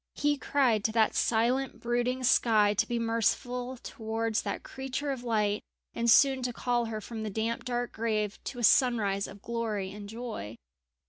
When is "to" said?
0.85-0.91, 2.73-2.87, 6.41-6.51, 8.45-8.57